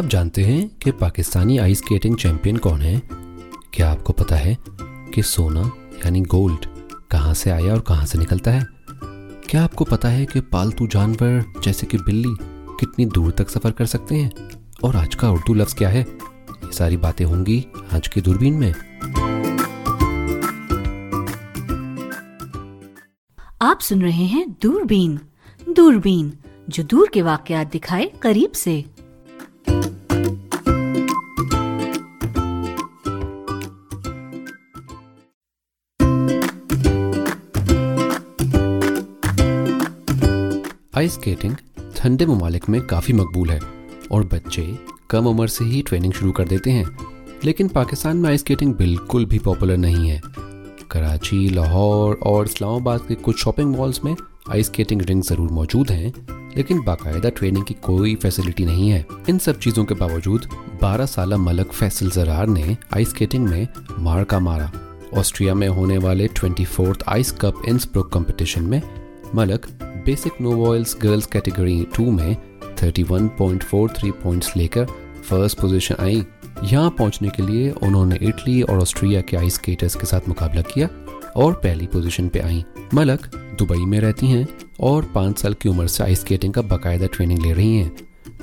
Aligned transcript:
आप 0.00 0.06
जानते 0.06 0.42
हैं 0.42 0.76
कि 0.78 0.90
पाकिस्तानी 0.90 1.58
आइस 1.58 1.78
स्केटिंग 1.78 2.16
चैंपियन 2.16 2.56
कौन 2.56 2.80
है? 2.80 3.02
क्या 3.72 3.90
आपको 3.90 4.12
पता 4.12 4.36
है 4.36 4.58
कि 5.14 5.22
सोना, 5.22 5.60
यानी 5.96 6.20
गोल्ड 6.20 6.66
कहाँ 7.10 7.34
से 7.34 7.50
आया 7.50 7.72
और 7.72 7.80
कहाँ 7.80 8.06
से 8.06 8.18
निकलता 8.18 8.50
है? 8.50 8.66
क्या 9.48 9.64
आपको 9.64 9.84
पता 9.84 10.08
है 10.08 10.26
कि 10.26 10.40
पालतू 10.40 10.86
जानवर, 10.86 11.44
जैसे 11.64 11.86
कि 11.86 11.98
बिल्ली, 11.98 12.36
कितनी 12.80 13.06
दूर 13.06 13.30
तक 13.30 13.48
सफ़र 13.48 13.70
कर 13.70 13.86
सकते 13.86 14.14
हैं? 14.14 14.32
और 14.84 14.96
आज 14.96 15.14
का 15.14 15.30
उर्दू 15.30 15.54
लफ्ज 15.54 15.74
क्या 15.74 15.88
है? 15.88 16.00
ये 16.00 16.72
सारी 16.72 16.96
बातें 16.96 17.24
होंगी 17.24 17.66
आज 17.92 18.08
की 18.08 18.20
दूरबीन 18.20 18.54
में। 18.54 18.74
आप 23.62 23.80
सुन 23.80 24.02
रहे 24.02 24.24
हैं 24.24 24.56
दूरबीन 24.62 25.20
दूरबीन, 25.68 26.32
जो 26.68 26.82
दूर 26.82 27.10
के 27.14 27.22
वाकयात 27.22 27.72
दिखाए 27.72 28.12
करीब 28.22 28.52
से। 28.52 28.84
आइस 40.96 41.12
स्केटिंग 41.12 41.54
ठंडे 41.96 42.26
ममालिक 42.26 42.68
में 42.68 42.80
काफ़ी 42.80 43.14
मकबूल 43.14 43.50
है 43.50 43.60
और 44.12 44.24
बच्चे 44.24 44.78
कम 45.10 45.26
उम्र 45.26 45.48
से 45.48 45.64
ही 45.64 45.82
ट्रेनिंग 45.82 46.12
शुरू 46.12 46.32
कर 46.32 46.44
देते 46.44 46.70
हैं। 46.70 46.96
लेकिन 47.44 47.68
पाकिस्तान 47.68 48.16
में 48.16 48.30
आइस 48.30 48.40
स्केटिंग 48.40 48.74
बिल्कुल 48.74 49.24
भी 49.24 49.38
पॉपुलर 49.38 49.76
नहीं 49.76 50.10
है। 50.10 50.20
कराची, 50.90 51.48
लाहौर 51.48 52.20
और 52.22 52.44
इस्लामाबाद 52.44 53.00
के 53.00 53.14
कुछ 53.14 53.38
शॉपिंग 53.38 53.76
मॉल्स 53.76 54.04
में 54.04 54.16
आइस 54.50 54.66
स्केटिंग 54.66 55.02
रिंग 55.02 55.22
ज़रूर 55.22 55.50
मौजूद 55.50 55.90
हैं, 55.90 56.12
लेकिन 56.56 56.82
बाकायदा 56.84 57.28
ट्रेनिंग 57.28 57.64
की 57.64 57.74
कोई 57.74 58.14
फैसिलिटी 58.14 58.64
नहीं 58.64 58.90
है। 58.90 59.06
इन 59.28 59.38
सब 59.38 59.58
चीज़ों 59.58 59.84
के 59.84 59.94
बावजूद 59.94 60.46
12 60.82 61.06
साल 61.06 61.34
मलक 61.34 61.72
फैसल 61.72 62.10
जरार 62.10 62.46
ने 62.46 62.76
आइस 62.94 63.08
स्केटिंग 63.08 63.48
में 63.48 63.68
मार 63.98 64.24
का 64.24 64.38
मारा। 64.38 64.72
ऑस्ट्रिया 65.14 65.54
में 65.54 65.68
होने 65.68 65.98
वाले 65.98 66.28
twenty 66.28 66.66
ice 67.08 67.32
cup 67.32 67.62
Innsbruck 67.68 68.12
competition 68.12 68.62
में 68.62 68.82
मलक 69.34 69.66
बेसिक 70.04 70.32
नोवॉइल्स 70.40 70.96
गर्ल्स 71.02 71.26
कैटेगरी 71.26 71.86
टू 71.96 72.10
में 72.10 72.36
31.43 72.76 74.10
पॉइंट्स 74.12 74.56
लेकर 74.56 74.86
फ़र्स्ट 75.24 75.60
पोजीशन 75.60 75.94
आई। 76.00 76.24
यहाँ 76.64 76.90
पहुँचने 76.90 77.28
के 77.28 77.42
लिए 77.42 77.70
उन्होंने 77.70 78.18
इटली 78.22 78.62
और 78.62 78.78
ऑस्ट्रिया 78.78 79.20
के 79.20 79.36
आइस 79.36 79.54
स्केटर्स 79.54 79.94
के 79.94 80.06
साथ 80.06 80.28
मुकाबला 80.28 80.62
किया 80.62 80.88
और 81.36 81.52
पहली 81.52 81.86
पोजीशन 81.86 82.28
पे 82.28 82.38
आई। 82.38 82.64
मलक 82.94 83.26
दुबई 83.58 83.84
में 83.84 84.00
रहती 84.00 84.26
हैं 84.26 84.48
और 84.80 85.04
पाँच 85.04 85.38
साल 85.38 85.54
की 85.54 85.68
उम्र 85.68 85.86
से 85.86 86.04
आइस 86.04 86.20
स्केटिंग 86.20 86.54
का 86.54 86.62
बाकायदा 86.62 87.06
ट्रेनिंग 87.06 87.42
ले 87.42 87.52
रही 87.52 87.76
हैं। 87.76 87.96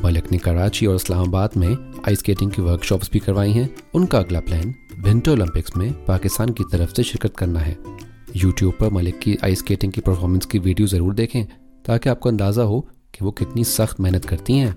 मलक 0.04 0.32
ने 0.32 0.38
कराची 0.38 0.86
और 0.86 0.96
इस्लामाबाद 0.96 1.50
में 1.58 1.76
आइस 2.08 2.20
स्केटिंग 2.20 2.52
की 2.52 2.62
वर्कशॉप्स 2.62 3.10
भी 3.14 3.20
करवाई 3.20 3.52
हैं। 3.52 3.70
उनका 3.94 4.20
अगला 4.20 4.40
प्लान 4.40 4.76
विंटर 5.00 5.32
ओलंपिक्स 5.32 5.78
में 5.78 6.06
पाकिस्तान 6.06 6.50
की 6.50 6.64
तरफ़ 6.72 6.94
से 6.94 7.04
शिरकत 7.04 7.38
करना 7.38 7.60
है। 7.60 7.78
यूट्यूब 8.38 8.74
पर 8.80 8.90
मलिक 8.90 9.18
की 9.20 9.36
आइस 9.44 9.60
स्केटिंग 9.60 9.92
की 9.94 10.02
परफॉर्मेंस 10.02 10.46
की 10.46 10.60
वीडियो 10.60 10.88
ज़रूर 10.88 11.14
देखें, 11.14 11.46
ताकि 11.86 12.10
आपको 12.10 12.30
अंदाज़ा 12.30 12.64
हो 12.64 12.80
कि 13.14 13.26
वो 13.26 13.32
कितनी 13.32 13.64
सख्त 13.64 14.00
मेहनत 14.00 14.26
करती 14.26 14.54
हैं। 14.54 14.76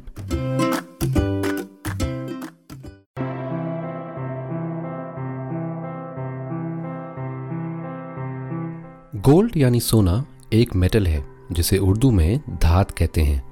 गोल्ड 9.20 9.56
यानी 9.56 9.80
सोना 9.80 10.24
एक 10.52 10.74
मेटल 10.76 11.06
है, 11.06 11.24
जिसे 11.52 11.78
उर्दू 11.78 12.10
में 12.10 12.40
धात 12.62 12.90
कहते 12.90 13.20
हैं। 13.20 13.42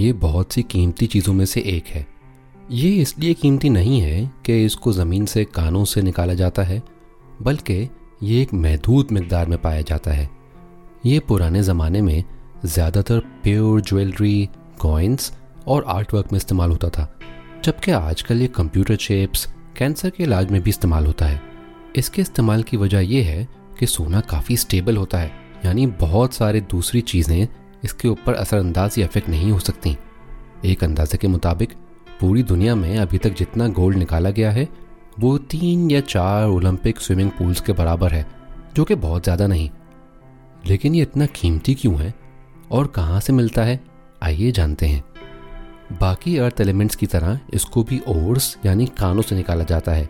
ये 0.00 0.12
बहुत 0.12 0.52
सी 0.52 0.62
कीमती 0.62 1.06
चीज़ों 1.06 1.34
में 1.34 1.44
से 1.44 1.60
एक 1.68 1.86
है। 1.86 2.06
ये 2.72 2.90
इसलिए 2.92 3.34
कीमती 3.34 3.68
नहीं 3.70 4.00
है 4.00 4.30
कि 4.46 4.64
इसको 4.64 4.92
ज़मीन 4.92 5.26
से 5.26 5.44
कानों 5.44 5.84
से 5.84 6.02
निकाला 6.02 6.34
जाता 6.34 6.62
है, 6.62 6.82
बल्कि 7.42 7.88
ये 8.24 8.40
एक 8.42 8.52
महदूद 8.54 9.08
मकदार 9.12 9.46
में 9.46 9.56
पाया 9.58 9.80
जाता 9.80 10.10
है। 10.10 10.28
ये 11.06 11.18
पुराने 11.20 11.62
ज़माने 11.62 12.00
में 12.02 12.24
ज़्यादातर 12.64 13.18
प्योर 13.42 13.80
ज्वेलरी 13.80 14.48
कॉइन्स 14.80 15.32
और 15.66 15.84
आर्टवर्क 15.88 16.32
में 16.32 16.36
इस्तेमाल 16.36 16.70
होता 16.70 16.88
था, 16.88 17.08
जबकि 17.64 17.90
आजकल 17.90 18.40
ये 18.40 18.46
कंप्यूटर 18.48 18.96
चिप्स 18.96 19.46
कैंसर 19.78 20.10
के 20.10 20.22
इलाज 20.22 20.50
में 20.50 20.60
भी 20.62 20.70
इस्तेमाल 20.70 21.06
होता 21.06 21.26
है। 21.26 21.40
इसके 21.96 22.22
इस्तेमाल 22.22 22.62
की 22.62 22.76
वजह 22.76 23.00
यह 23.00 23.26
है 23.26 23.46
कि 23.78 23.86
सोना 23.86 24.20
काफ़ी 24.22 24.56
स्टेबल 24.56 24.96
होता 24.96 25.18
है, 25.18 25.30
यानी 25.64 25.86
बहुत 25.86 26.34
सारे 26.34 26.60
दूसरी 26.62 27.00
चीज़ें 27.02 27.46
इसके 27.84 28.08
ऊपर 28.08 28.34
असरअंदाज 28.34 28.98
या 28.98 29.04
इफ़ेक्ट 29.04 29.28
नहीं 29.28 29.50
हो 29.52 29.58
सकती। 29.58 29.96
एक 30.64 30.84
अंदाजे 30.84 31.18
के 31.18 31.28
मुताबिक, 31.28 31.72
पूरी 32.20 32.42
दुनिया 32.44 32.74
में 32.74 32.96
अभी 32.98 33.18
तक 33.18 33.34
जितना 33.34 33.68
गोल्ड 33.70 33.98
निकाला 33.98 34.30
गया 34.30 34.50
है 34.50 34.68
वो 35.20 35.38
तीन 35.38 35.90
या 35.90 36.00
चार 36.00 36.46
ओलंपिक 36.46 37.00
स्विमिंग 37.00 37.30
पूल्स 37.30 37.60
के 37.60 37.72
बराबर 37.72 38.12
है, 38.12 38.26
जो 38.76 38.84
कि 38.84 38.94
बहुत 38.94 39.24
ज़्यादा 39.24 39.46
नहीं। 39.46 39.70
लेकिन 40.66 40.94
ये 40.94 41.02
इतना 41.02 41.26
कीमती 41.26 41.74
क्यों 41.74 41.98
है? 42.00 42.14
और 42.70 42.86
कहाँ 42.86 43.20
से 43.20 43.32
मिलता 43.32 43.62
है? 43.62 43.80
आइए 44.22 44.52
जानते 44.52 44.86
हैं। 44.86 45.04
बाकी 46.00 46.36
अर्थ 46.38 46.60
एलिमेंट्स 46.60 46.96
की 46.96 47.06
तरह 47.06 47.40
इसको 47.54 47.82
भी 47.82 48.00
ओर्स 48.08 48.58
यानी 48.66 48.86
कानों 48.86 49.22
से 49.22 49.36
निकाला 49.36 49.64
जाता 49.64 49.92
है। 49.92 50.08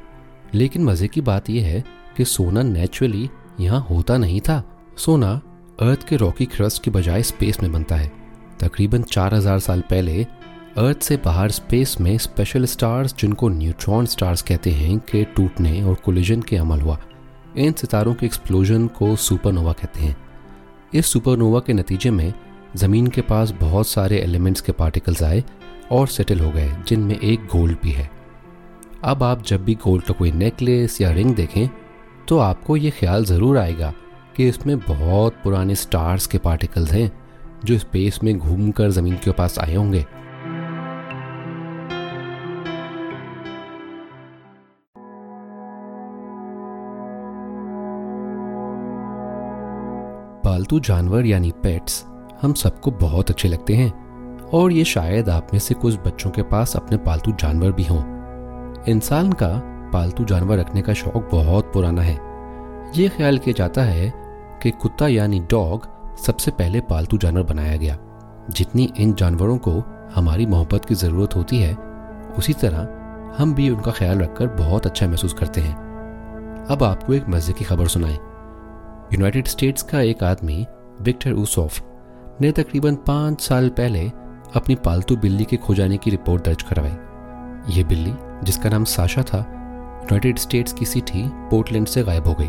लेकिन 0.54 0.84
मज़े 0.84 1.08
की 1.08 1.20
बात 1.20 1.50
यह 1.50 1.66
है 1.66 1.84
कि 2.16 2.24
सोना 2.24 2.62
नेचुरली 2.62 3.30
यहाँ 3.60 3.86
होता 3.90 4.16
नहीं 4.16 4.40
था। 4.40 4.62
सोना 4.96 5.40
अर्थ 5.80 6.08
के 6.08 6.16
रॉकी 6.16 6.46
क्रस्ट 6.46 6.82
के 6.82 6.90
बजाय 6.90 7.22
स्पेस 7.22 7.62
में 7.62 7.72
बनता 7.72 7.96
है। 7.96 8.12
तकरीबन 8.60 9.02
4000 9.02 9.58
साल 9.58 9.80
पहले 9.80 10.26
अर्थ 10.76 11.02
से 11.02 11.16
बाहर 11.16 11.50
स्पेस 11.50 11.96
में 12.00 12.16
स्पेशल 12.18 12.64
स्टार्स 12.64 13.14
जिनको 13.18 13.48
न्यूट्रॉन 13.48 14.06
स्टार्स 14.06 14.42
कहते 14.42 14.70
हैं, 14.70 14.98
के 15.00 15.22
टूटने 15.26 15.82
और 15.82 15.94
कोलिजन 15.94 16.40
के 16.42 16.56
अमल 16.56 16.80
हुआ। 16.80 16.98
इन 17.56 17.72
सितारों 17.72 18.14
के 18.14 18.26
एक्सप्लोजन 18.26 18.86
को 18.88 19.14
सुपरनोवा 19.16 19.72
कहते 19.72 20.00
हैं। 20.00 20.16
इस 20.94 21.06
सुपरनोवा 21.06 21.60
के 21.60 21.72
नतीजे 21.72 22.10
में 22.10 22.32
ज़मीन 22.76 23.06
के 23.06 23.20
पास 23.22 23.50
बहुत 23.60 23.88
सारे 23.88 24.18
एलिमेंट्स 24.18 24.60
के 24.60 24.72
पार्टिकल्स 24.72 25.22
आए 25.22 25.44
और 25.90 26.08
सेटल 26.08 26.40
हो 26.40 26.50
गए, 26.50 26.70
जिनमें 26.88 27.18
एक 27.18 27.46
गोल्ड 27.52 27.76
भी 27.82 27.90
है। 27.90 28.10
अब 29.04 29.22
आप 29.22 29.42
जब 29.42 29.64
भी 29.64 29.74
गोल्ड 29.76 30.04
का 30.04 30.14
कोई 30.14 30.32
नेकलेस 30.32 31.00
या 31.00 31.10
रिंग 31.12 31.34
देखें 31.34 31.68
तो 32.28 32.38
आपको 32.40 32.76
ये 32.76 32.90
ख्याल 32.90 33.24
ज़रूर 33.24 33.58
आएगा 33.58 33.92
कि 34.36 34.48
इसमें 34.48 34.78
बहुत 34.80 35.36
पुराने 35.44 35.74
स्टार्स 35.76 36.26
के 36.26 36.38
पार्टिकल्स 36.40 36.92
हैं, 36.92 37.10
जो 37.64 37.78
स्पेस 37.78 38.20
में 38.24 38.36
घूमकर 38.38 38.90
ज़मीन 38.90 39.16
के 39.24 39.30
पास 39.32 39.58
आए 39.58 39.74
होंगे। 39.74 40.04
पालतू 50.44 50.80
जानवर 50.80 51.26
यानी 51.26 51.50
पेट्स 51.62 52.04
हम 52.42 52.52
सबको 52.52 52.90
बहुत 52.90 53.30
अच्छे 53.30 53.48
लगते 53.48 53.74
हैं। 53.74 53.92
और 54.48 54.72
ये 54.72 54.84
शायद 54.84 55.28
आप 55.28 55.48
में 55.52 55.60
से 55.60 55.74
कुछ 55.74 55.94
बच्चों 55.96 56.30
के 56.30 56.42
पास 56.42 56.76
अपने 56.76 56.96
पालतू 56.96 57.32
जानवर 57.32 57.72
भी 57.72 57.84
हों। 57.84 57.98
इंसान 58.84 59.32
का 59.32 59.48
पालतू 59.92 60.24
जानवर 60.24 60.58
रखने 60.58 60.82
का 60.82 60.92
शौक 60.92 61.28
बहुत 61.32 61.72
पुराना 61.72 62.02
है। 62.02 62.14
ये 62.96 63.08
ख्याल 63.08 63.38
किया 63.38 63.54
जाता 63.58 63.82
है 63.82 64.12
कि 64.62 64.70
कुत्ता 64.70 65.08
यानी 65.08 65.40
डॉग 65.40 65.88
सबसे 66.16 66.50
पहले 66.50 66.80
पालतू 66.80 67.18
जानवर 67.18 67.42
बनाया 67.42 67.76
गया। 67.76 67.98
जितनी 68.50 68.92
इन 68.98 69.14
जानवरों 69.14 69.58
को 69.58 69.82
हमारी 70.14 70.46
मोहब्बत 70.46 70.84
की 70.84 70.94
ज़रूरत 70.94 71.36
होती 71.36 71.58
है, 71.58 71.74
उसी 72.38 72.52
तरह 72.52 72.88
हम 73.38 73.54
भी 73.54 73.70
उनका 73.70 73.90
ख्याल 73.90 74.18
रखकर 74.18 74.46
बहुत 74.46 74.86
अच्छा 74.86 75.06
महसूस 75.06 75.32
करते 75.32 75.60
हैं। 75.60 75.74
अब 76.70 76.82
आपको 76.82 77.12
एक 77.12 77.28
मज़े 77.28 77.52
की 77.52 77.64
खबर 77.64 77.86
सुनाएँ। 77.86 78.18
यूनाइटेड 79.14 79.46
स्टेट्स 79.46 79.82
का 79.82 80.00
एक 80.00 80.22
आदमी, 80.24 80.66
विक्टर 81.02 81.32
ऊसॉफ, 81.32 81.80
ने 82.40 82.50
तकरीबन 82.52 82.94
पाँच 82.94 83.40
साल 83.40 83.68
पहले 83.68 84.00
अपनी 84.54 84.74
पालतू 84.74 85.16
बिल्ली 85.16 85.44
के 85.44 85.56
खो 85.56 85.74
जाने 85.74 85.96
की 85.96 86.10
रिपोर्ट 86.10 86.44
दर्ज 86.44 86.62
करवाई। 86.62 87.74
ये 87.74 87.84
बिल्ली, 87.84 88.14
जिसका 88.44 88.70
नाम 88.70 88.84
साशा 88.84 89.22
था, 89.22 89.38
यूनाइटेड 90.02 90.38
स्टेट्स 90.38 90.72
की 90.72 90.84
सिटी 90.84 91.22
पोर्टलैंड 91.50 91.86
से 91.86 92.02
गायब 92.02 92.26
हो 92.26 92.34
गई। 92.40 92.48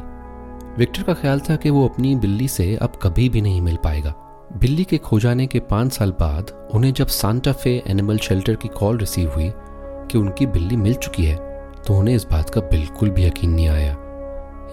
विक्टर 0.77 1.03
का 1.03 1.13
ख्याल 1.13 1.39
था 1.39 1.55
कि 1.55 1.69
वो 1.69 1.87
अपनी 1.87 2.15
बिल्ली 2.15 2.47
से 2.47 2.75
अब 2.75 2.99
कभी 3.01 3.27
भी 3.29 3.41
नहीं 3.41 3.61
मिल 3.61 3.77
पाएगा। 3.83 4.13
बिल्ली 4.57 4.83
के 4.83 4.97
खो 4.97 5.19
जाने 5.19 5.47
के 5.47 5.59
पाँच 5.59 5.93
साल 5.93 6.11
बाद 6.11 6.51
उन्हें 6.73 6.93
जब 6.93 7.07
सांता 7.07 7.51
फे 7.51 7.83
एनिमल 7.87 8.17
शेल्टर 8.17 8.55
की 8.55 8.67
कॉल 8.67 8.97
रिसीव 8.97 9.31
हुई 9.33 9.51
कि 9.53 10.17
उनकी 10.17 10.45
बिल्ली 10.47 10.75
मिल 10.77 10.93
चुकी 10.95 11.25
है 11.25 11.37
तो 11.77 11.97
उन्हें 11.99 12.15
इस 12.15 12.25
बात 12.25 12.49
का 12.49 12.61
बिल्कुल 12.61 13.09
भी 13.09 13.25
यकीन 13.25 13.51
नहीं 13.51 13.67
आया। 13.67 13.95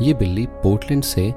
ये 0.03 0.15
बिल्ली 0.15 0.47
पोर्टलैंड 0.47 1.03
से 1.03 1.33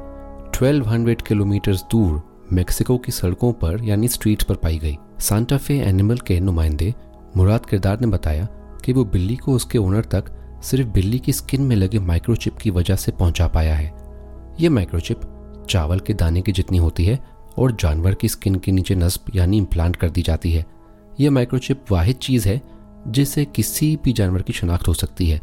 1200 0.56 1.22
किलोमीटर 1.22 1.76
दूर 1.76 2.46
मेक्सिको 2.54 2.98
की 2.98 3.12
सड़कों 3.12 3.54
पर, 3.54 3.84
यानी 3.84 4.08
स्ट्रीट 4.08 4.44
पर 4.44 4.56
पाई 4.56 4.78
गई। 4.78 4.98
सांता 5.20 5.58
फे 5.58 5.80
एनिमल 5.80 6.18
के 6.18 6.40
नुमाइंदे 6.40 6.94
मुराद 7.38 7.66
किरदार 7.66 8.00
ने 8.00 8.08
बताया 8.08 8.48
कि 8.86 8.94
वो 8.94 9.06
बिल्ली 9.06 9.36
को 9.36 9.54
उसके 9.54 9.78
ओनर 9.78 10.04
तक 10.04 10.26
सिर्फ़ 10.64 10.90
बिल्ली 10.90 11.20
की 11.20 11.34
स्किन 11.34 11.62
में 11.62 11.76
लगे 11.76 12.00
माइक्रोचिप 12.00 12.58
की 12.58 12.70
वजह 12.70 12.96
से 12.96 13.12
पहुँचा 13.12 13.48
पाया 13.48 13.76
है। 13.76 13.94
ये 14.60 14.70
माइक्रोचिप 14.70 15.22
चावल 15.70 16.00
के 16.00 16.14
दाने 16.14 16.42
की 16.42 16.52
जितनी 16.52 16.78
होती 16.78 17.06
है 17.06 17.20
और 17.58 17.72
जानवर 17.72 18.14
की 18.14 18.28
स्किन 18.28 18.56
के 18.56 18.72
नीचे 18.72 18.96
नस्ब, 18.96 19.32
यानी 19.36 19.58
इम्प्लांट 19.58 19.96
कर 19.96 20.10
दी 20.10 20.22
जाती 20.22 20.52
है। 20.52 20.66
यह 21.20 21.32
माइक्रोचिप 21.32 21.92
वाहिद 21.92 22.16
चीज़ 22.16 22.50
है 22.50 22.62
जिससे 23.08 23.46
किसी 23.46 24.00
भी 24.04 24.14
जानवर 24.14 24.42
की 24.42 24.54
शनाख्त 24.54 24.88
हो 24.88 24.94
सकती 24.94 25.30
है। 25.30 25.42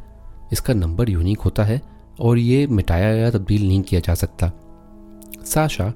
इसका 0.53 0.75
नंबर 0.75 1.11
यूनिक 1.11 1.41
होता 1.41 1.65
है 1.65 1.81
और 2.21 2.39
ये 2.39 2.67
मिटाया 2.67 3.15
या 3.15 3.31
तब्दील 3.31 3.69
नहीं 3.69 3.83
किया 3.83 4.01
जा 4.01 4.15
सकता। 4.15 4.53
साशा 5.47 5.93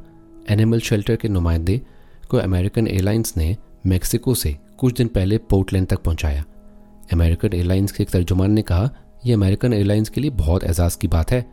एनिमल 0.48 0.80
शेल्टर 0.80 1.16
के 1.16 1.28
नुमाइंदे 1.28 1.80
को 2.28 2.36
अमेरिकन 2.36 2.88
एयरलाइंस 2.88 3.34
ने 3.36 3.56
मेक्सिको 3.86 4.34
से 4.34 4.56
कुछ 4.78 4.96
दिन 4.96 5.08
पहले 5.08 5.38
पोर्टलैंड 5.38 5.86
तक 5.86 5.98
पहुँचाया। 6.02 6.44
अमेरिकन 7.12 7.52
एयरलाइंस 7.54 7.92
के 7.92 8.02
एक 8.02 8.10
तर्जुमान 8.10 8.52
ने 8.52 8.62
कहा 8.62 8.90
यह 9.26 9.36
अमेरिकन 9.36 9.72
एयरलाइंस 9.72 10.08
के 10.08 10.20
लिए 10.20 10.30
बहुत 10.30 10.64
एजाज़ 10.64 10.98
की 10.98 11.08
बात 11.08 11.30
है। 11.30 11.50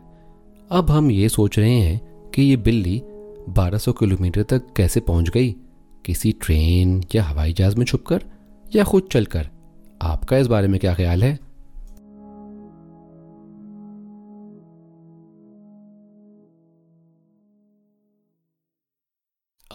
अब 0.70 0.90
हम 0.90 1.10
ये 1.10 1.28
सोच 1.28 1.58
रहे 1.58 1.74
हैं 1.74 2.00
कि 2.30 2.42
ये 2.42 2.56
बिल्ली 2.56 3.02
1200 3.48 3.92
किलोमीटर 3.92 4.42
तक 4.42 4.62
कैसे 4.76 5.00
पहुँच 5.00 5.28
गई? 5.28 5.56
किसी 6.04 6.32
ट्रेन 6.32 7.04
या 7.14 7.22
हवाई 7.22 7.52
जहाज़ 7.52 7.76
में 7.76 7.86
छुपकर 7.86 8.22
या 8.76 8.84
खुद 8.84 9.08
चलकर? 9.12 9.48
आपका 10.02 10.36
इस 10.36 10.46
बारे 10.46 10.68
में 10.68 10.80
क्या 10.80 10.94
ख्याल 10.94 11.24
है? 11.24 11.38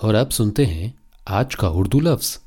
और 0.03 0.15
अब 0.15 0.29
सुनते 0.29 0.65
हैं 0.65 0.93
आज 1.27 1.55
का 1.55 1.69
उर्दू 1.69 1.99
लफ्ज़। 1.99 2.37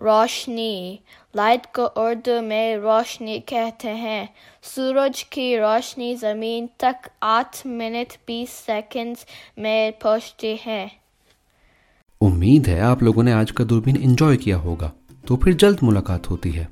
रोशनी 0.00 1.00
लाइट 1.36 1.66
को 1.66 1.86
उर्दू 1.86 2.40
में 2.42 2.76
रोशनी 2.76 3.38
कहते 3.38 3.88
हैं। 3.88 4.34
सूरज 4.62 5.22
की 5.22 5.56
रोशनी 5.56 6.14
ज़मीन 6.16 6.68
तक 6.80 6.96
आठ 7.22 7.66
मिनट 7.66 8.12
बीस 8.26 8.50
सेकंड्स 8.50 9.26
में 9.58 9.92
पहुँचती 9.92 10.58
है। 10.62 10.90
उम्मीद 12.20 12.68
है 12.68 12.80
आप 12.80 13.02
लोगों 13.02 13.22
ने 13.22 13.32
आज 13.32 13.50
का 13.50 13.64
दूरबीन 13.64 13.96
एंजॉय 13.96 14.36
किया 14.36 14.56
होगा। 14.56 14.92
तो 15.28 15.36
फिर 15.36 15.54
जल्द 15.54 15.78
मुलाकात 15.82 16.30
होती 16.30 16.50
है। 16.50 16.68